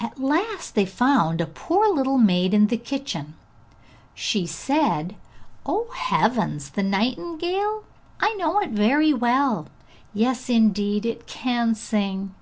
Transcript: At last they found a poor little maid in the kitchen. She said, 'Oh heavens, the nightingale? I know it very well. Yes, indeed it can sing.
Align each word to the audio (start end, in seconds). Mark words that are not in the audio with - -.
At 0.00 0.18
last 0.20 0.74
they 0.74 0.84
found 0.84 1.40
a 1.40 1.46
poor 1.46 1.88
little 1.88 2.18
maid 2.18 2.52
in 2.52 2.66
the 2.66 2.76
kitchen. 2.76 3.32
She 4.14 4.46
said, 4.46 5.16
'Oh 5.64 5.86
heavens, 5.94 6.68
the 6.68 6.82
nightingale? 6.82 7.84
I 8.20 8.34
know 8.34 8.58
it 8.60 8.68
very 8.68 9.14
well. 9.14 9.68
Yes, 10.12 10.50
indeed 10.50 11.06
it 11.06 11.26
can 11.26 11.74
sing. 11.74 12.34